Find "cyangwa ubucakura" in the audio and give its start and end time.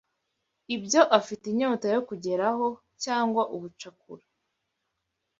3.03-4.25